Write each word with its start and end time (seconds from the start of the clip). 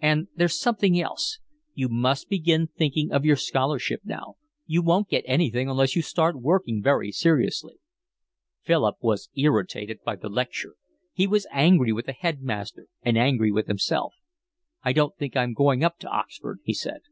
"And 0.00 0.28
there's 0.34 0.58
something 0.58 0.98
else. 0.98 1.40
You 1.74 1.90
must 1.90 2.30
begin 2.30 2.68
thinking 2.68 3.12
of 3.12 3.26
your 3.26 3.36
scholarship 3.36 4.00
now. 4.02 4.36
You 4.64 4.80
won't 4.80 5.10
get 5.10 5.24
anything 5.26 5.68
unless 5.68 5.94
you 5.94 6.00
start 6.00 6.40
working 6.40 6.82
very 6.82 7.12
seriously." 7.12 7.80
Philip 8.62 8.96
was 9.02 9.28
irritated 9.36 9.98
by 10.02 10.16
the 10.16 10.30
lecture. 10.30 10.76
He 11.12 11.26
was 11.26 11.46
angry 11.52 11.92
with 11.92 12.06
the 12.06 12.14
headmaster, 12.14 12.86
and 13.02 13.18
angry 13.18 13.52
with 13.52 13.66
himself. 13.66 14.14
"I 14.82 14.94
don't 14.94 15.14
think 15.18 15.36
I'm 15.36 15.52
going 15.52 15.84
up 15.84 15.98
to 15.98 16.08
Oxford," 16.08 16.60
he 16.64 16.72
said. 16.72 17.02